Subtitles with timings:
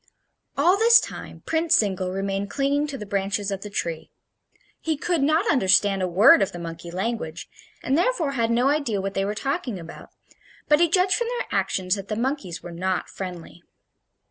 [0.57, 4.09] All this time Prince Zingle remained clinging to the branches of the tree.
[4.79, 7.47] He could not understand a word of the monkey language,
[7.83, 10.09] and therefore had no idea what they were talking about;
[10.67, 13.61] but he judged from their actions that the monkeys were not friendly.